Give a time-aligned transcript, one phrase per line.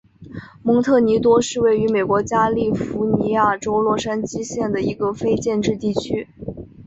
[0.63, 6.27] 蒙特尼多是位于美国加利福尼亚州洛杉矶县的一个非建制地区。